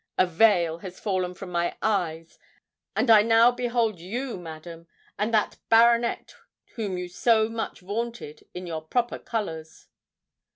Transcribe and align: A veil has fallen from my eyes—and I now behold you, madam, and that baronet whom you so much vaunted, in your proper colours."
A 0.17 0.25
veil 0.25 0.79
has 0.79 0.99
fallen 0.99 1.35
from 1.35 1.51
my 1.51 1.77
eyes—and 1.83 3.11
I 3.11 3.21
now 3.21 3.51
behold 3.51 3.99
you, 3.99 4.39
madam, 4.39 4.87
and 5.19 5.31
that 5.31 5.59
baronet 5.69 6.33
whom 6.73 6.97
you 6.97 7.07
so 7.07 7.47
much 7.49 7.81
vaunted, 7.81 8.43
in 8.55 8.65
your 8.65 8.81
proper 8.81 9.19
colours." 9.19 9.89